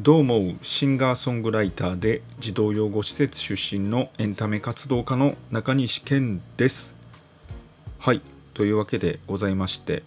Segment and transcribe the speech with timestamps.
[0.00, 6.94] どうもシンガーソングライターで児童養護施設出身のエンタメ活動家の中西健です。
[7.98, 8.22] はい
[8.54, 10.04] というわけでございまして、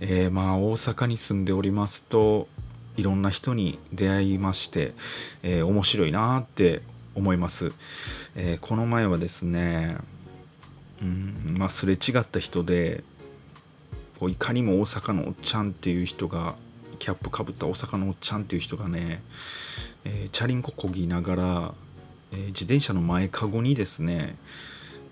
[0.00, 2.46] えーまあ大阪に住んでおりますと
[2.98, 4.92] いろんな人に出会いまして、
[5.42, 6.82] えー面白いなって
[7.14, 7.72] 思います。
[8.36, 9.96] えーこの前はですね
[11.00, 13.02] うんまあすれ違った人で
[14.20, 16.54] こういかにも大阪のおっちゃんっていう人が
[17.04, 19.22] キャップかぶった大阪のおっちゃんっていう人がね、
[20.06, 21.74] えーチャリンコこぎながら、
[22.32, 24.36] えー自転車の前かごにですね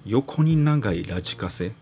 [0.06, 1.72] 横に長いラジカセ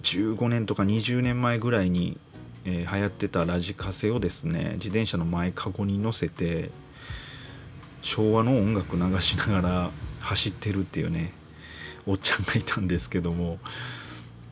[0.00, 2.16] 15年とか20年前ぐらいに、
[2.64, 6.70] えー流行ってたラジカセをですね自転車の前かごに乗せて
[8.00, 11.34] 昭和の音楽流しながら走ってるっていうね
[12.06, 13.58] おっちゃんがいたんですけども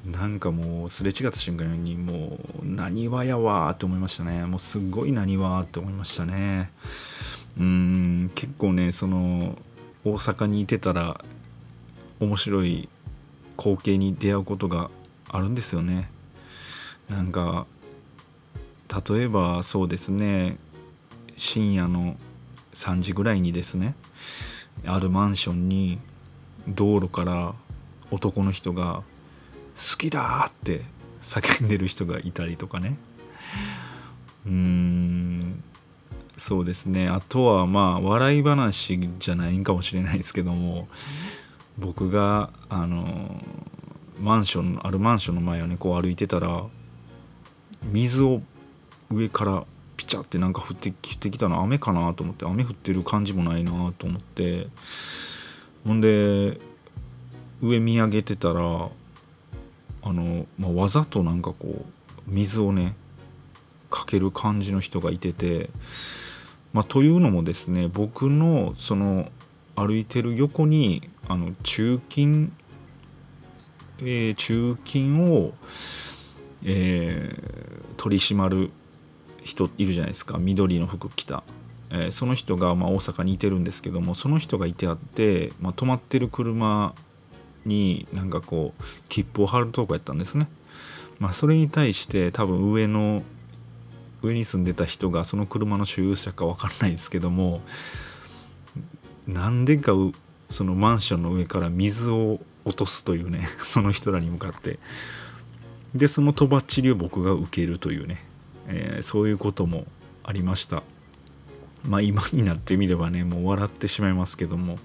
[0.04, 4.44] なんかもうすれ違った瞬間にもう何わやわって思いましたね。
[4.44, 6.70] もうすっごい何わって思いましたね。
[7.58, 9.56] うん結構ねその
[10.04, 11.24] 大阪にいてたら
[12.20, 12.88] 面白い
[13.56, 14.90] 光景に出会うことが
[15.28, 16.10] あるんですよね。
[17.08, 17.66] なんか
[19.08, 20.58] 例えばそうですね
[21.36, 22.16] 深夜の
[22.74, 23.94] 3時ぐらいにですね
[24.86, 25.98] あるマンションに
[26.68, 27.54] 道路から
[28.10, 29.02] 男の人が
[29.76, 30.82] 好きだって
[31.20, 32.96] 叫んでる人がいたりとかね。
[34.46, 35.62] うん
[36.36, 37.08] そうですね。
[37.08, 40.88] あとはまあ笑い話じゃないんかもしれないですけども
[41.78, 43.40] 僕があの
[44.20, 46.64] マンションあるマンションの前をねこう歩いてたら
[47.84, 48.40] 水を
[49.10, 49.64] 上から
[49.96, 54.68] ピチャってなんか降ってきてきたの雨かなと思って雨降ってる感じもないなと思って。
[55.84, 56.58] ほんで
[57.62, 58.88] 上見上げてたら
[60.04, 61.84] あの、まあ、わざとなんかこう
[62.26, 62.94] 水をね
[63.90, 65.70] かける感じの人がいてて、
[66.72, 69.30] まあ、というのもですね僕のその
[69.76, 72.52] 歩いてる横にあの中金、
[73.98, 75.52] えー中金を、
[76.64, 78.70] えー取り締まる
[79.42, 80.36] 人いるじゃないですか。
[80.36, 81.42] 緑の服着た、
[81.90, 86.94] えーその人がまあ大阪にいてるんですけどもその人がいてあって、まあ、止まってる車
[87.64, 90.48] になんかこう切符を貼るとこやったんですね。
[91.18, 93.22] まあ、それに対して多分上の
[94.22, 97.60] 上に住んでた人がその車の所有者か分かんないですけども
[99.26, 99.92] なんでか
[100.50, 104.78] そのマンションの上から水を落とすというね その人らに向かって。
[105.94, 108.26] でそのとばっちりを僕が受けるというね、
[108.66, 109.86] えーそういうことも
[110.24, 110.82] ありました。
[111.88, 114.80] まあ今になってみればねもう笑ってしまいますけども。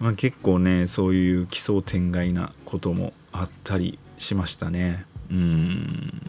[0.00, 5.06] まあ、結構ねそういう奇想天外なこともあったりしましたね。
[5.30, 6.22] うん。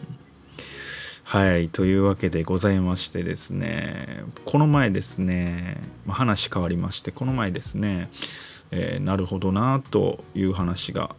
[1.28, 8.08] はいというわけでございましてですねこの前ですね、ま話変わりましてこの前ですね、
[8.70, 11.16] えーなるほどなという話が、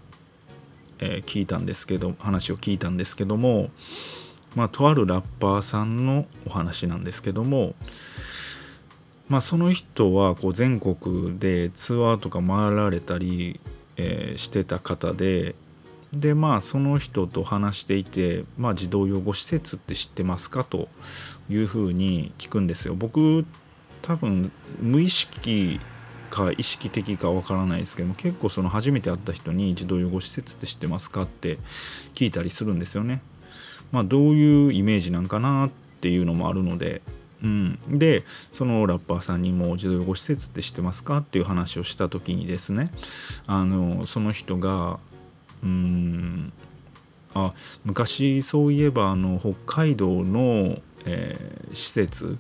[1.00, 3.70] えー聞いたんですけど話を聞いたんですけども
[4.56, 7.76] まあとあるラッパーさんのお話なんですけども
[9.30, 13.60] まあ、その人はこう全国でツアーとか回られたり、
[13.98, 15.56] えーしてた方で
[16.14, 20.88] でまあその人と話していて、まあ、児童養護施設って知ってますかと
[21.50, 22.96] いうふうに聞くんですよ。
[22.96, 23.46] 僕
[24.02, 25.82] 多分無意識
[26.30, 31.58] か意識的かわからないですけども結構その初めて会った人に児童養護施設って知ってますかって
[32.14, 33.22] 聞いたりするんですよね。
[33.92, 35.70] まあ、どういうイメージなんかなっ
[36.02, 37.02] ていうのもあるので
[37.44, 41.18] うん、でそのラッパーさんにも児童養護施設って知ってますか？
[41.18, 42.86] っていう話をした時にですね
[43.46, 45.00] あのその人が
[45.64, 46.52] うん
[47.36, 47.54] あ
[47.86, 52.38] 昔そういえばあの北海道の、えー施設、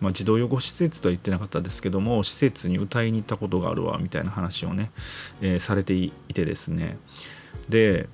[0.00, 4.90] まあ、児童養護施設とは言ってなかったですけども施設に歌いに行ったことがあるわみたいな話をね、
[5.42, 6.96] えーされていてですね。
[7.68, 8.08] で、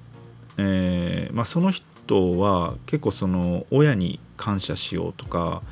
[0.58, 5.62] えーまあ、その人は結構その親に感謝しようとか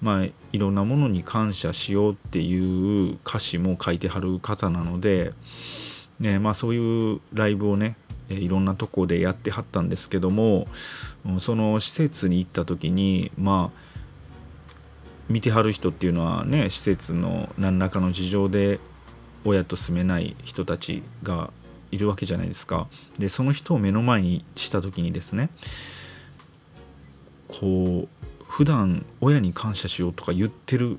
[0.00, 5.32] まあ、いろんなものに感謝しようっていう歌詞も書いてはる方なので、
[6.20, 7.96] ねまあ、そういうライブをね
[8.28, 10.68] いろんなとこでやってはったんですけども
[11.40, 13.88] その施設に行った時にまあ
[15.28, 18.80] 見てはる人っていうのはね施設の何らかの事情で
[19.44, 21.50] 親と住めない人たちが
[21.90, 22.86] いるわけじゃないですか。
[23.18, 25.48] でその人を目の前にした時にですね
[27.48, 28.17] こう
[28.48, 30.98] 普段親に感謝しようとか言ってる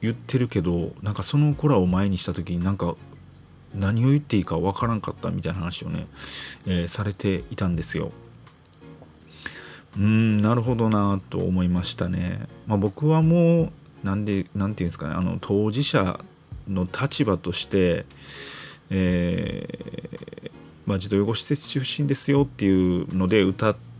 [0.00, 2.96] 言ってるけどなんかその子らを前にした時になんか
[3.74, 6.02] 何を言っていいかわからんかったみたいな話をね、
[6.66, 8.10] えーされていたんですよ。
[9.96, 12.46] うんなるほどなと思いましたね。
[12.66, 13.72] まあ、僕はもう
[14.02, 16.18] なんでなんていうんですかねあの当事者
[16.68, 18.06] の立場として、
[18.90, 20.50] えー
[20.86, 23.91] まあ、児童養護施設出身ですよっていうので歌って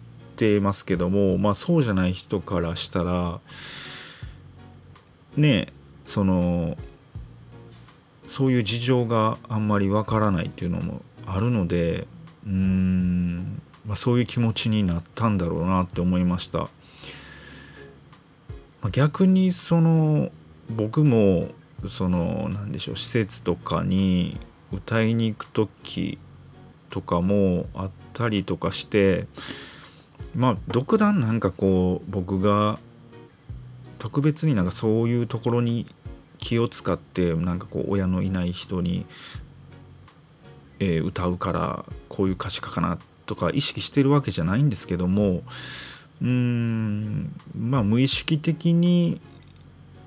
[0.42, 3.40] てますけども、まあ、そうじゃない人からしたら
[5.36, 5.68] ね
[6.04, 6.76] その
[8.26, 12.08] そういう事情があんまりわからないっていうのもあるので
[12.44, 16.68] うーん、まあ、そういう気持ちになったんだろうなって思いました。
[18.90, 20.32] 逆にその
[20.68, 21.50] 僕も
[21.88, 24.40] その何でしょう施設とかに
[24.72, 26.18] 歌いに行く時
[26.90, 29.28] とかもあったりとかして
[30.34, 32.78] まあ独断なんかこう僕が
[33.98, 35.86] 特別になんかそういうところに
[36.38, 39.06] 気を使ってなんかこう親のいない人に、
[40.80, 45.42] えー、歌うからこういう歌詞書かなとか意識してるわけじゃないんですけども
[46.20, 49.20] うんまあ無意識的に、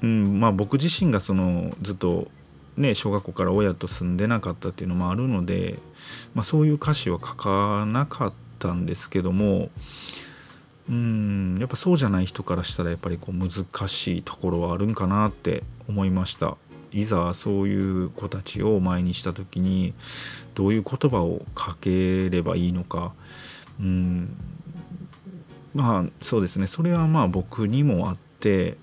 [0.02, 2.30] うんまあ、僕自身がそのずっと
[2.78, 5.80] ね、小学校から親と住んでなかったっていうのもあるので、
[6.34, 9.70] まあ、そういう歌詞は書かなかったたんですけども
[10.90, 13.50] うんやっぱそうじゃない人からしたらやっぱりこう難
[13.88, 16.58] しいところはあるんかなって思いました。
[16.92, 19.94] いざそういう子たちを前にした時に
[20.54, 23.14] どういう言葉をかければいいのか。
[23.80, 24.36] うん
[25.74, 26.68] まあそうですね。
[26.68, 28.78] それはまあ僕にもあって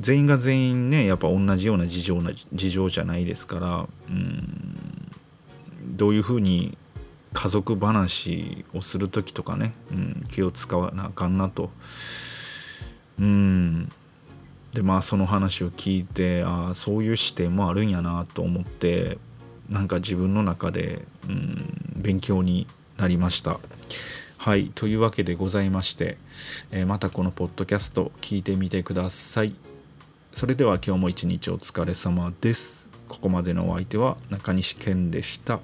[0.00, 4.63] 全員が全員ねやっぱ同じような事情な事情じゃないですからうん
[5.96, 6.76] どういうふうに
[7.32, 11.70] 家族話をする時とかね、うん、気を使わなあかんなと
[13.18, 13.92] うん
[14.72, 19.18] でまあその話を聞いてああそういう視点もあるんやなと思って
[19.68, 22.66] なんか自分の中で、うん、勉強に
[22.98, 23.58] なりました。
[24.36, 26.18] はいというわけでございまして、
[26.70, 29.54] えー、またこのポッドキャスト聞いてみてください。
[30.34, 32.88] それでは今日も一日お疲れ様です。
[33.08, 35.60] ここまでのお相手は中西健でした。